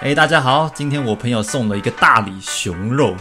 [0.00, 3.14] 哎，大家好，今天我朋友送了一个大理熊肉，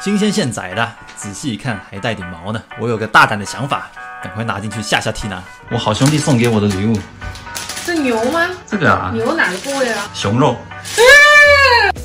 [0.00, 2.62] 新鲜现宰的，仔细一看还带点毛呢。
[2.80, 3.90] 我有个大胆的想法，
[4.22, 5.38] 赶快拿进去吓吓 Tina。
[5.70, 6.96] 我好兄弟送给我的礼物，
[7.84, 8.48] 是牛吗？
[8.66, 10.08] 这个啊，牛哪个部位啊？
[10.14, 10.56] 熊肉。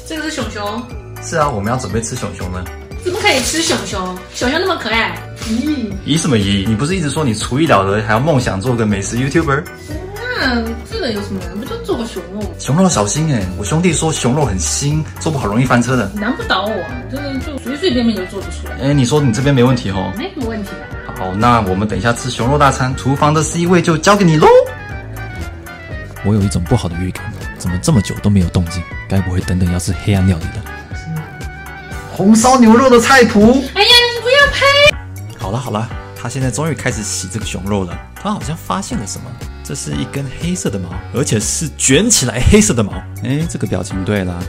[0.05, 0.87] 这个是熊熊，
[1.21, 2.65] 是啊，我们要准备吃熊熊呢。
[3.05, 4.17] 怎么可以吃熊熊？
[4.33, 5.15] 熊熊那么可爱，
[5.45, 5.93] 咦？
[6.05, 6.67] 咦什么咦？
[6.67, 9.63] 你不是一直说你厨艺了得，还要梦想做个美食 YouTuber？
[10.39, 10.61] 那
[10.91, 11.41] 这个有什么？
[11.59, 12.41] 不就做个熊肉？
[12.59, 16.09] 熊肉小心哎，我兄弟说熊肉很腥，做不好容易翻车的。
[16.15, 16.73] 难不倒我，
[17.11, 20.13] 这个就随随便便就做得出来，哎，你说你这边没问题哦？
[20.15, 21.17] 没什么问题啊。
[21.17, 24.47] 好，那我们等一下吃熊肉大餐，厨房的 C 位就交给你喽。
[26.23, 27.23] 我有一种不好的预感，
[27.57, 28.83] 怎么这么久都没有动静？
[29.09, 30.61] 该不会等等要吃黑暗料理的？
[32.11, 33.63] 红烧牛肉的菜谱。
[33.73, 35.37] 哎呀，你不要拍！
[35.37, 37.97] 好了好了，他现在终于开始洗这个熊肉了。
[38.15, 39.25] 他好像发现了什么，
[39.67, 42.93] 这是一根黑色的毛，而且是卷起来黑色的毛。
[43.21, 44.41] 哎，这个表情对了，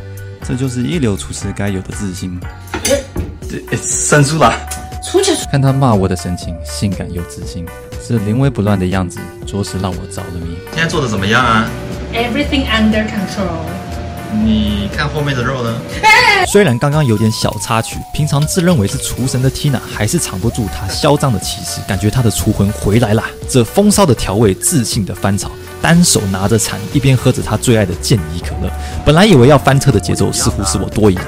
[0.47, 2.39] 这就是一流厨师该有的自信。
[2.73, 4.55] 哎，生疏了。
[5.03, 5.33] 出去！
[5.51, 7.67] 看他骂我的神情，性感又自信，
[8.07, 10.57] 这临危不乱的样子，着实让我着了迷。
[10.73, 11.69] 现在做的怎么样啊
[12.13, 13.88] ？Everything under control。
[14.33, 15.75] 你看后面的肉呢？
[16.47, 23.25] 虽然刚刚有点小插曲，平常自认为是厨神的 Tina 还是藏不住她嚣张的气势，感觉她的厨魂回来啦！
[23.49, 25.51] 这风骚的调味，自信的翻炒，
[25.83, 28.71] 单手拿着铲，一边喝着她最爱的健怡可乐。
[29.05, 31.27] 本来以为要翻车的节奏，似乎是我多疑了。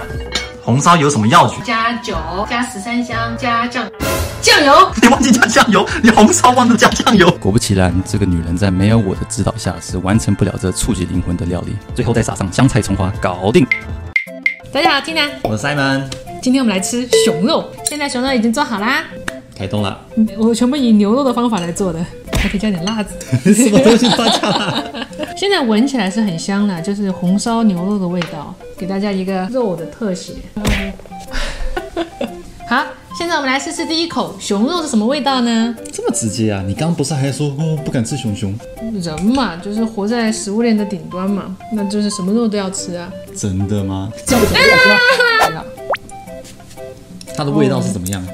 [0.62, 1.56] 红烧有什么要诀？
[1.65, 2.15] 加酒，
[2.48, 3.91] 加十三香，加酱
[4.41, 4.72] 酱油。
[5.02, 7.30] 你忘记加酱油，你红烧忘了加酱油。
[7.33, 11.77] 果不其然，这个女人在没有我的指导下是完成不了这触及灵魂的料理。
[11.94, 13.66] 最后再撒上香菜、葱花，搞定。
[14.72, 16.05] 大家好，Tina，我是 Simon，
[16.41, 17.70] 今天我们来吃熊肉。
[17.84, 19.05] 现在熊肉已经做好啦，
[19.56, 20.00] 开动了。
[20.38, 22.04] 我全部以牛肉的方法来做的，
[22.38, 23.14] 还可以加点辣子。
[23.52, 24.84] 什么东西大家啦？
[25.36, 30.34] 现在闻起来是很香的，就是红烧牛肉的味道，给大家一个肉的特写。
[32.69, 32.84] 好，
[33.20, 35.76] 现在我们来试试第一口熊肉是什么味道呢？
[35.92, 36.64] 这么直接啊？
[36.66, 38.58] 你刚刚不是还说哦不敢吃熊熊？
[38.94, 43.12] 人嘛，就是活在食物链的顶端嘛，那就是什么肉都要吃啊。
[43.36, 44.10] 真的吗？
[47.36, 48.26] 它的味道是怎么样？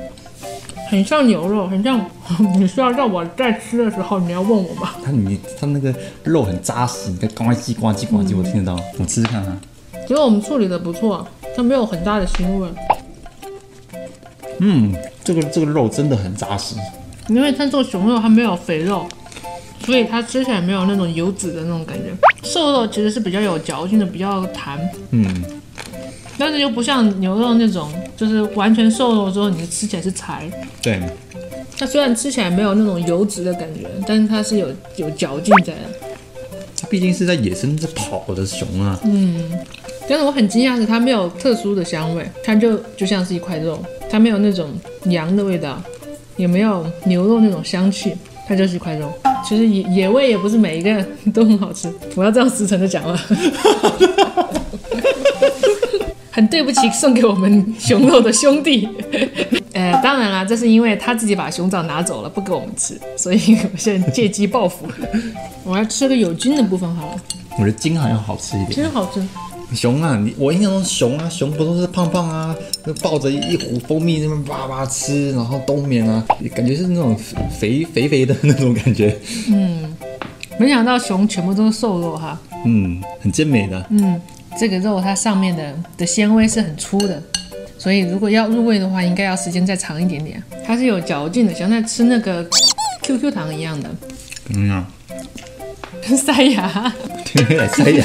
[0.89, 2.01] 很像牛肉，很像。
[2.57, 4.91] 你需要让我在吃的时候，你要问我吗？
[5.05, 5.93] 它你它那个
[6.23, 8.81] 肉很扎实，你在呱唧呱唧呱唧，我听得到。
[9.01, 9.61] 我吃吃看啊。
[10.07, 11.27] 觉得我们处理的不错，
[11.57, 12.69] 它没有很大的腥味，
[14.61, 16.75] 嗯，这个这个肉真的很扎实。
[17.29, 19.07] 因为它做熊肉它没有肥肉，
[19.85, 22.13] 所以它吃起来没有那种油脂的那种感觉。
[22.43, 24.79] 瘦肉其实是比较有嚼劲的，比较弹，
[25.11, 25.45] 嗯，
[26.39, 30.49] 但是又不像牛肉那种，就是完全瘦肉之后你吃起来是柴。
[30.81, 31.03] 对，
[31.77, 35.81] 它虽然吃起来没有那种油脂的感觉，但是它是有有嚼劲在的。
[36.81, 39.01] 它毕竟是在野生在跑的熊啊。
[39.03, 39.51] 嗯
[40.09, 44.71] 但是我很惊讶的是它没有特殊的香味，它就就像是一块肉，它没有那种
[45.05, 45.81] 羊的味道，
[46.37, 48.15] 也没有牛肉那种香气，
[48.47, 49.13] 它就是一块肉。
[49.45, 53.17] 其实野野味也不是每一个都很好吃，我要这样实诚的讲了。
[56.31, 58.87] 很对不起送给我们熊肉的兄弟。
[59.73, 64.87] 呃，当然啦，这是因为他自己把熊掌拿走了，不给我们吃，所以我现在借机报复。
[65.65, 67.17] 我要吃个有筋的部分好了，
[67.53, 68.73] 我觉得筋好像好吃一点。
[68.73, 69.27] 真好吃。
[69.75, 72.55] 熊啊，你我印象中熊啊，熊不都是胖胖啊，
[72.87, 77.17] 就抱着一壶蜂蜜那边叭叭吃，然后冬眠啊，感觉是那种
[77.51, 79.17] 肥肥肥的那种感觉。
[79.49, 79.95] 嗯
[80.59, 82.41] 没想到熊全部都是瘦肉哈。
[82.65, 83.85] 嗯，很健美的。
[83.91, 84.19] 嗯，
[84.59, 87.23] 这个肉它上面的的纤维是很粗的，
[87.77, 90.43] 所以如果要入味的话，应该要时间再长一点点。
[90.65, 92.43] 它是有嚼劲的，像在吃那个
[93.03, 93.91] QQ 糖一样的，
[94.55, 94.89] 嗯啊，
[96.17, 96.93] 塞牙。
[97.35, 98.05] 对 塞牙。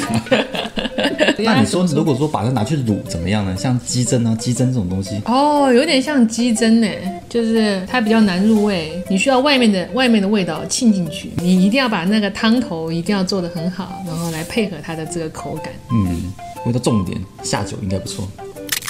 [1.44, 3.56] 那你说，如果说把它拿去卤怎么样呢？
[3.56, 6.88] 像鸡胗啊，鸡胗这种东西，哦，有点像鸡胗呢，
[7.28, 15.72] 就是它比较难入味，你需要外面的外面的味道沁进去，你一定要把那个汤头一定要做得很好，然后来配合它的这个口感。
[15.90, 16.32] 嗯，
[16.66, 18.26] 味道重一点，下酒应该不错。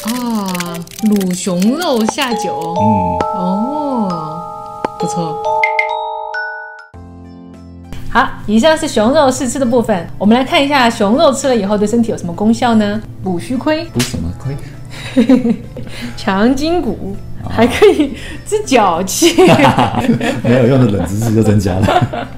[0.05, 0.53] 啊、
[1.05, 2.83] 卤熊肉下酒，嗯，
[3.37, 4.43] 哦，
[4.99, 5.41] 不错。
[8.13, 10.07] 好，以上是熊肉试吃的部分。
[10.19, 13.01] 我们来看一下熊肉吃了以后对身体有什么功效呢？
[13.25, 14.55] 补虚亏、补什么亏？
[16.15, 17.17] 强筋骨、
[17.49, 18.13] 还可以
[18.45, 19.35] 治脚气。
[20.45, 22.29] 没有用的冷知识就增加了。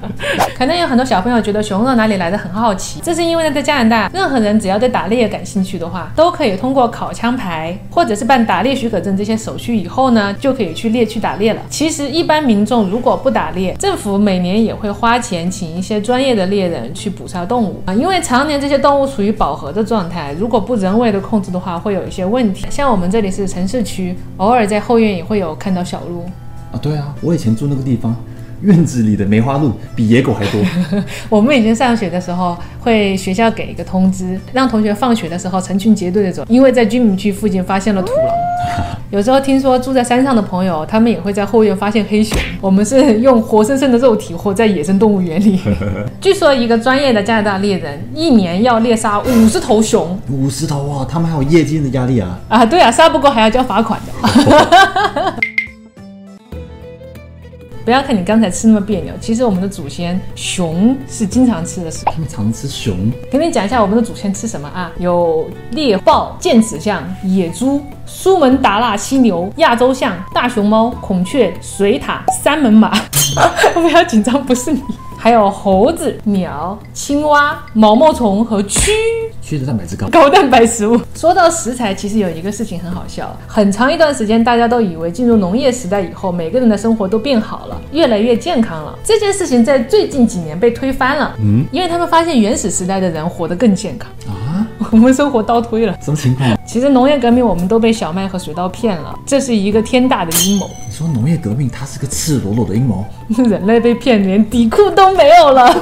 [0.57, 11.61] 可能有很多小朋友觉得熊肉哪里来的很好奇，这是因为呢，在加拿大，任何人只要对打猎感兴趣的话，都可以通过考枪牌或者是办打猎许可证这些手续以后呢，就可以去猎区打猎了。
[11.69, 22.65] 其实一般民众如果不打猎，政府每年也会花钱请一些专业的猎人去捕杀动物啊，因为常年这些动物处于饱和的状态，如果不人为的控制的话，会有一些问题。
[22.69, 26.23] 像我们这里是城市区，偶尔在后院也会有看到小鹿。
[26.71, 28.15] 啊，对啊，我以前住那个地方。
[28.65, 30.61] 院子里的梅花鹿比野狗还多。
[31.29, 38.27] 我们以前上学的时候，会学校给一个通知，让同学放学的时候成群结队的走，因为在居民区附近发现了土狼。
[39.11, 42.37] 有时候听说住在山上的朋友，他们也会在后院发现黑熊。
[42.59, 45.59] 我们是用活生生的肉体活在野生动物园里。
[46.19, 50.19] 据说一个专业的加拿大猎人一年要猎杀五十头熊。
[50.29, 52.39] 五十头啊，他们还有业绩的压力啊！
[52.49, 55.35] 啊，对啊，杀不过还要交罚款的。
[57.85, 62.03] 不要看你刚才吃那么别扭，其实我们的祖先熊是经常吃的食。
[62.05, 62.97] 他们常吃熊。
[63.31, 64.91] 给你讲一下我们的祖先吃什么啊？
[64.97, 72.91] 有猎豹、剑齿象、野猪、苏门答腊犀牛、亚洲象、大熊猫、孔雀、水獭、三门马。
[73.75, 74.81] 不要紧张，不是你。
[75.25, 78.91] 还有猴子、鸟、青蛙、毛毛虫和蛆，
[79.43, 81.01] 蛆的蛋白质高，高蛋白食物。
[81.15, 88.95] 说到食材，其实有一个事情很好笑，很长一段时间大家都以为进入农业时代以后，每个人的生活都变好了，越来越健康了。
[89.03, 94.11] 这件事情在最近几年被推翻了，嗯，因为他们发现原始时代的人活得更健康。
[94.27, 96.47] 啊， 我们生活倒推了，什么情况？
[96.65, 100.69] 其实农业革命我们都被小麦和水稻骗了，这是一个天大的阴谋。
[100.87, 103.05] 你说农业革命它是个赤裸裸的阴谋？
[103.29, 105.73] 人类被骗，连底裤都没有了。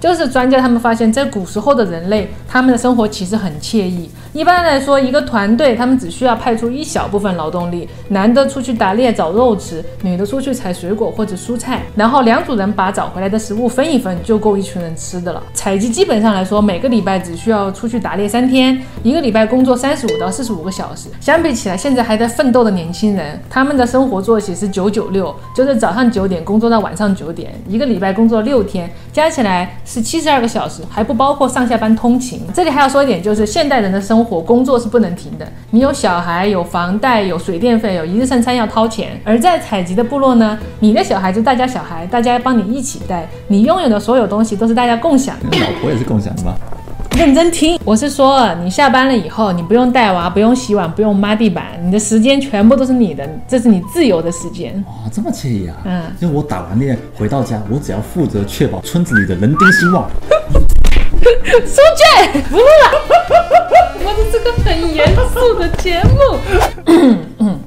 [0.00, 4.10] 就是专家他们发现，在古时候的人类，他们的生活其实很惬意。
[4.32, 15.42] 一般来说，一个团队他们只需要派出一小部分劳动力，男的出去打猎找肉吃，女的出去采水果或者蔬菜，然后两组人把找回来的食物分一分，就够一群人吃的了。
[15.52, 21.08] 采集基本上来说，每个礼拜只需要出去打猎三天，一个礼拜工作三十五到四十五个小时。
[21.20, 32.42] 相比起来，现在还在奋斗的年轻人，他们的生活作息是九九六，就是早上九点工作到晚上九点，一个礼拜工作六天，加起来是七十二个小时，还不包括上下班通勤。
[32.54, 34.20] 这里还要说一点，就是现代人的生。
[34.20, 39.18] 活工作是不能停的，你有小孩，有房贷，有水电费，有一日三餐要掏钱。
[39.24, 45.34] 而在采集的部落呢，你的小孩就大家小孩，大家帮你一起带，你拥有的所有东西都是大家共享。
[45.42, 46.54] 老婆也是共享的吗？
[47.20, 54.82] 认真听，我是说，你下班了以后，你不用带娃，不用洗碗，不用抹地板，你的时间全部都是你的，这是你自由的时间。
[54.88, 55.76] 哇，这么惬意啊！
[55.84, 60.08] 嗯，就我打完猎回到家，我只要负责确保村子里的人丁兴旺。
[61.20, 61.82] 书
[62.32, 62.90] 卷不录了，
[64.02, 66.18] 我们这个很严肃的节目。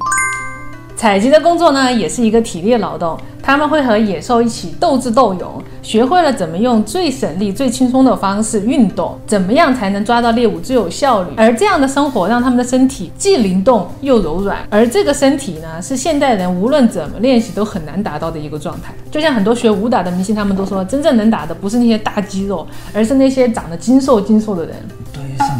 [0.95, 3.15] 采集的工作呢，也是一个体力劳动。
[3.45, 11.33] 他们会和野兽一起斗智斗勇，学会了怎么用最省力、最轻松的方式运动，怎么样才能抓到猎物最有效率。
[11.35, 18.93] 而这样的生活让他们的身体既灵动又柔软，而这个身体呢，是现代人无论怎么练习都很难达到的一个状态。
[19.11, 24.75] 就像很多学武打的明星，他们都说，真正能打的不是那些大肌肉，而是那些长得精瘦精瘦的人。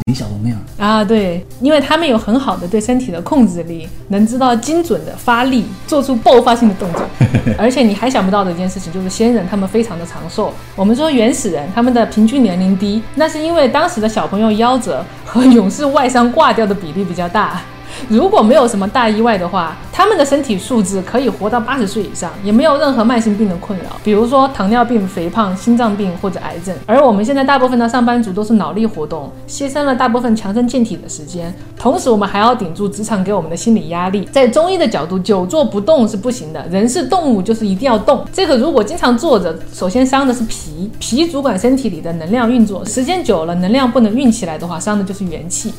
[0.04, 7.02] 像李小龙那样啊，对，因为他们有很好的对身体的控制力，能知道精准的发力，做出爆发性的动作。
[7.58, 10.54] 而且你还想不到的一件事情就是，先人他们非常的长寿。
[10.76, 17.62] 我们说原始人他们的平均年龄低，那是因为当时的小朋友夭折和勇士外伤挂掉的比例比较大。
[18.10, 26.76] 如果没有什么大意外的话，他们的身体素质可以活到八十岁以上，也没有任何慢性病的困扰，比如说糖尿病、肥胖、心脏病或者癌症。
[26.86, 34.28] 而我们现在大部分的上班族都是脑力活动，牺牲了大部分强身健体的时间，同时我们还要顶住职场给我们的心理压力。
[34.32, 38.26] 在中医的角度，久坐不动是不行的，人是动物，就是一定要动。
[38.34, 45.72] 这个如果经常坐着，首先伤的是脾，脾主管身体里的能量运作，时间久了能量不能运起来的话，伤的就是元气。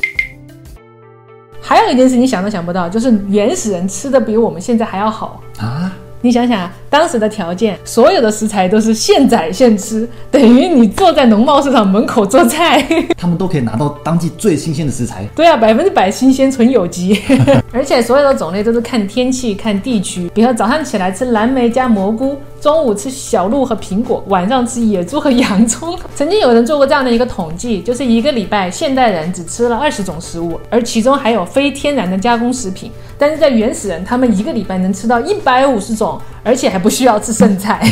[1.67, 5.91] 还有一件事你想都想不到，就是原始人吃的比我们现在还要好啊！
[6.21, 12.85] 你想想，当时的条件，所有的食材都是现宰现吃，等于你坐在农贸市场门口做菜，
[13.17, 15.25] 他们都可以拿到当季最新鲜的食材。
[15.35, 17.19] 对啊，百分之百新鲜，纯有机，
[17.73, 20.29] 而且所有的种类都是看天气、看地区。
[20.35, 22.39] 比如早上起来吃蓝莓加蘑菇。
[22.65, 25.95] 中午吃小鹿和苹果，晚上吃野猪和洋葱。
[26.15, 32.91] 曾经有人做过这样的一个统计，就是一个礼拜现代人只吃了二十种食物，而其中还有非天然的加工食品。
[33.19, 37.87] 但是在原始人，他们一个礼拜能吃到一百五十种，而且还不需要吃剩菜。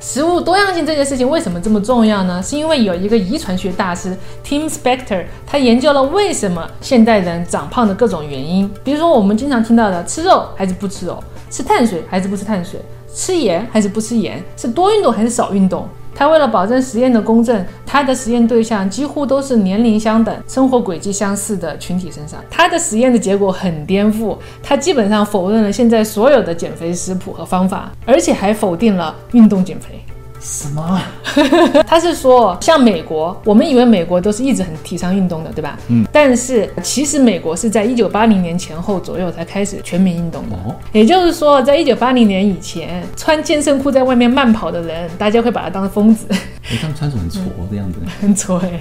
[0.00, 2.42] 食物多样性这件事情为什么这么重要呢？
[2.42, 8.68] 是因为有一个遗传学大师 Tim Spector，他研究了为什么现代人长胖的各种原因。
[8.82, 12.80] 比如说我们经常听到的吃肉还是不吃肉，吃碳水还是不吃碳水，
[13.14, 15.86] 吃盐还是不吃盐，是多运动还是少运动。
[16.12, 22.40] 他为了保证实验的公正，他的实验对象几乎都是年龄相等、生活轨迹相似的群体身上。
[22.50, 30.04] 他的实验的结果很颠覆，他基本上否认了现在所有的减肥食谱和方法，而且还否定了运动减肥。
[30.40, 31.00] 什么？
[31.86, 35.78] 他是说，像美国，我们以为美国都是一直很提倡运动的，对吧？
[35.88, 36.06] 嗯。
[36.10, 40.56] 但是其实美国是在一九八零年前后左右才开始全民运动的。
[40.56, 40.74] 哦。
[40.92, 46.26] 也就是说，在一九八零年以前，穿健身裤在外面慢跑的人，大家会把他当疯子。
[46.70, 47.98] 你这样穿着很挫的样子。
[48.20, 48.80] 很挫哎。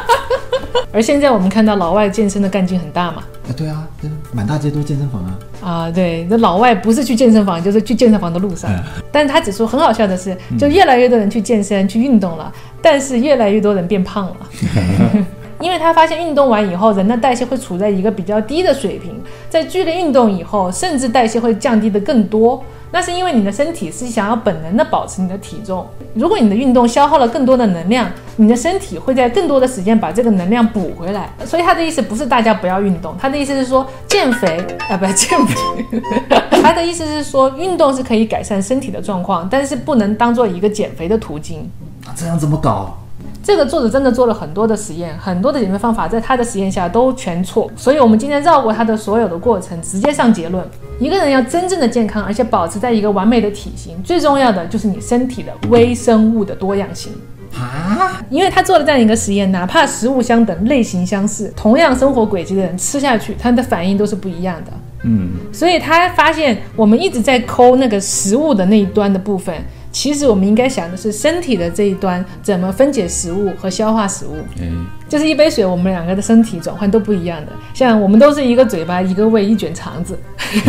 [0.92, 3.24] 而现在我们看到老外健身的干劲很大嘛？
[3.48, 3.88] 啊，对啊，
[4.32, 5.40] 满大街都健身房啊。
[5.62, 8.70] 啊，对，那老外不是去健身房，就是去健身房的路上。
[9.12, 14.36] 但是他指出很好笑的是，就越来越多人去健身、去运动了，但是越来越多人变胖了。
[15.60, 19.20] 因为他发现运动完以后，人的代谢会处在一个比较低的水平，
[19.50, 22.64] 在剧烈运动以后，甚至代谢会降低的更多。
[22.92, 25.86] 那是因为你的身体是想要本能的保持你的体重。
[26.14, 31.30] 如果你的运动消耗了更多的能量，你的身体会在更多的时间把这个能量补回来。
[31.46, 35.56] 所以他的意思不是大家不要运动，他的意思是说减肥啊， 不是减肥。
[36.62, 41.70] 他的意思是说运动是可以改善身体的状况，但是不能当做一个减肥的途径。
[42.06, 42.98] 那这样怎么搞？
[43.48, 50.62] 这个作者真的做了很多的实验，很多的减肥方法在他的实验下都全错，所以我们今天绕过他的所有的过程，直接上结论：
[51.00, 57.14] 一个人要真正的健康，而且保持在一个完美的体型，最重要的就是你身体的微生物的多样性
[57.58, 58.22] 啊！
[58.30, 64.74] 因为他做了这样一个实验，哪怕食物相等、类型相似、同样生活轨迹的人吃下去，他的反应都是不一样的。
[65.04, 69.56] 嗯，所以他发现我们一直在抠那个食物的那一端的部分。
[69.98, 74.36] 其实我们应该想的是身体的这一端怎么分解食物和消化食物。
[74.62, 77.52] 嗯，就是一杯水，我们两个的身体转换都不一样的。
[77.74, 80.16] 像我们都是一个嘴巴、一个胃、一卷肠子，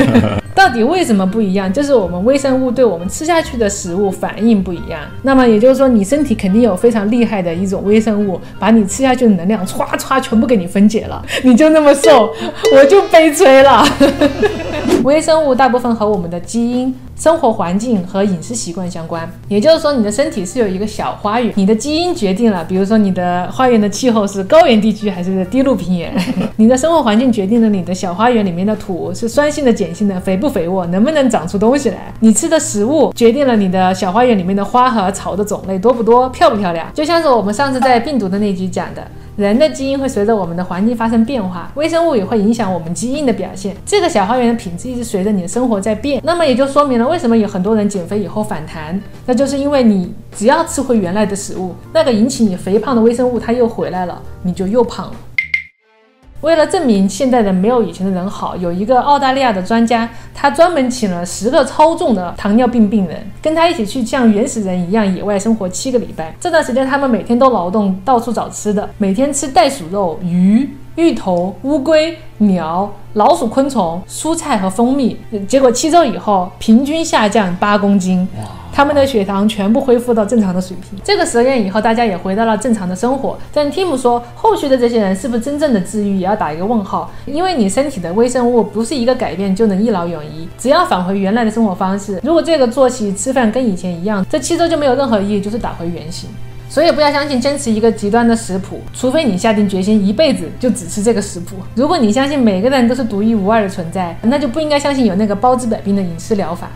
[0.56, 1.70] 到底为什么不一样？
[1.70, 4.98] 就是我们微生物对我们吃下去的食物反应不一样。
[5.20, 12.32] 那么也就是说，你身体肯定有非常厉害的一种微生物，把你吃下去的能量唰唰全部给你分解了，你就那么瘦，
[12.74, 13.84] 我就悲催了。
[15.04, 16.94] 微生物大部分和我们的基因。
[17.18, 26.14] 生活环境和饮食习惯相关，也就是说，你的身体是有一个小花园，你的基因决定了，比如说你的花园的气候是高原地区还是低陆平原，
[26.56, 32.12] 你的生活环境决定了你的小花园里面的土是酸性的、碱性的、肥不肥沃，能不能长出东西来。
[32.20, 36.86] 你吃的食物决定了你的小花园里面的花和草的种类多不多、漂不漂亮。
[36.94, 39.04] 就像是我们上次在病毒的那集讲的。
[39.38, 43.72] 人的基因会随着我们的环境发生变化，微生物也会影响我们基因的表现。
[43.86, 55.14] 这个小花园的品质一直随着你的生活在变，那么也就说明了为什么有很多人减肥以后反弹，那就是因为你只要吃回原来的食物，那个引起你肥胖的微生物它又回来了，你就又胖了。
[56.40, 66.32] 为了证明现代人没有以前的人好，有一个澳大利亚的专家，他专门请了十个超重的糖尿病病人，跟他一起去像原始人一样野外生活七个礼拜。
[66.40, 75.16] 这段时间，他们每天都劳动，到处找吃的，每天吃袋鼠肉、鱼、芋头、乌龟、鸟、老鼠、昆虫、蔬菜和蜂蜜。
[75.46, 78.26] 结果七周以后，平均下降八公斤。
[78.72, 80.98] 他们的血糖全部恢复到正常的水平。
[81.04, 83.38] 这个实验以后，大家也回到了正常的生活。
[83.54, 87.08] 但 Tim 说，后续的这些人是不是真正的治愈，也要打一个问号。
[87.26, 92.20] 因为你身体的微生物不是一个改变就能一劳永逸，只要返回原来的生活方式。
[92.24, 96.28] 如果这个作息、吃饭跟以前一样，这七周就没有任何意义，就是打回原形。
[96.68, 101.56] 所以不要相信坚持一个极端的食谱，除非你下定决心一辈子就只吃这个食谱。
[101.74, 106.68] 如果你相信每个人都是独一无二的存在，那就不应该相信有那个包治百病的饮食疗法。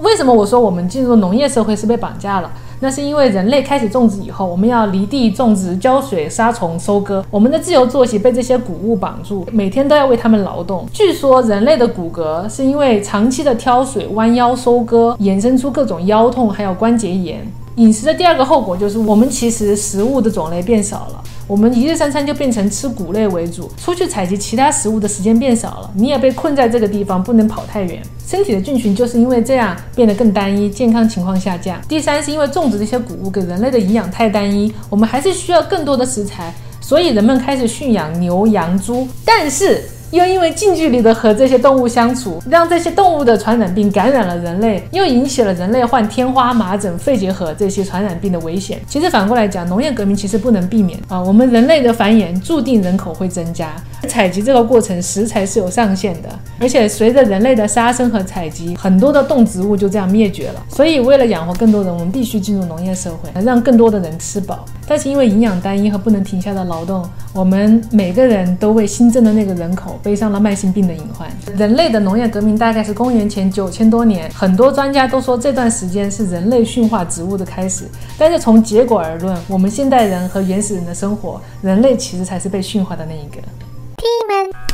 [0.00, 2.50] 为什么我说我们进入农业社会是被绑架了？
[2.80, 10.86] 那是因为人类开始种植以后，我们要犁地种植、浇水、杀虫、收割，我们的自由作息被这些谷物绑住，每天都要为他们劳动。
[10.92, 17.46] 据说人类的骨骼是因为长期的挑水、弯腰收割，衍生出各种腰痛，还有关节炎。
[17.76, 21.22] 饮食的第二个后果就是，我们其实食物的种类变少了。
[21.46, 28.02] 我们一日三餐就变成吃谷类为主，出去采集其他食物的时间变少了，你也被困在这个地方，不能跑太远。
[28.26, 31.78] 身体的菌群就是因为这样变得更单一，健康情况下降。
[31.86, 39.06] 第三是因为种植这些谷物给人类的营养太单一，我们还是需要更多的食材，所以人们开始驯养牛、羊、猪。
[39.24, 48.80] 但是又因为近距离的和这些动物相处，让这些动物的传染病感染了人类，又引起了人类患天花、麻疹、肺结核这些传染病的危险。
[48.86, 53.74] 其实反过来讲，农业革命其实不能避免啊，我们人类的繁衍注定人口会增加，
[54.06, 60.64] 采集这个过程食材是有上限的，而且随着人类的杀生和采集，很多的动植物就这样灭绝了。
[60.68, 64.64] 所以为了养活更多人，我们必须进入农业社会，让更多的人吃饱。
[64.88, 71.28] 但是因为营养单一和不能停下的劳动，我们每个人都为新增的那个人口背上了慢性病的隐患。
[71.56, 77.84] 人类的农业革命大概是公元前九千多年，很多专家都说这段时间是人类驯化植物的开始。
[78.16, 83.42] 但是从结果而论，我们现代人和原始人的生活，人类其实才是被驯化的那一个。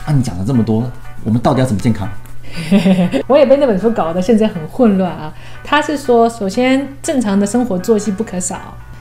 [0.05, 0.91] 啊，你讲了这么多，
[1.25, 2.09] 我们到底要怎么健康？
[3.29, 5.33] 我也被那本书搞得现在很混乱啊。
[5.65, 8.59] 他是说，首先正常的生活作息不可少。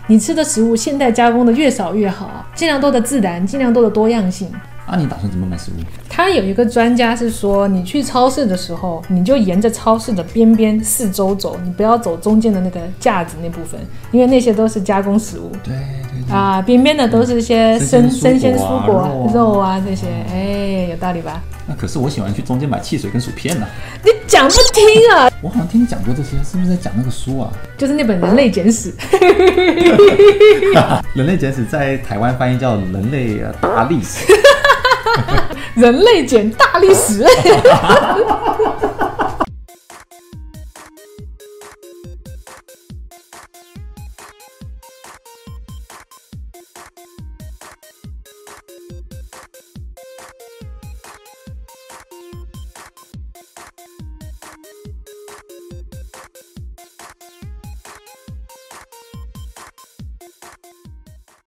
[0.08, 4.52] 你吃的食物现代加工的越少越好，尽量多的自然，尽量多的多样性。
[4.88, 5.76] 那你打算怎么买食物？
[6.10, 13.80] 他有一个专家是说，你去超市的时候，你就沿着超市的边边四周走，你不要走中间的那个架子那部分，
[14.12, 15.52] 因为那些都是加工食物。
[15.64, 15.74] 对。
[16.32, 21.42] 啊，边边的都是一些生生鲜蔬果、肉啊这些，哎，有道理吧？
[21.68, 23.68] 那可是我喜欢去中间买汽水跟薯片呢。
[24.04, 24.84] 你讲不听
[25.14, 25.30] 啊！
[25.42, 27.52] 我好像听你讲过这些，是不是在讲那个书啊？
[27.78, 28.92] 就是那本《人类简史》。
[31.14, 34.26] 人类简史在台湾翻译叫《人类大历史》。
[35.76, 37.24] 人类简大历史。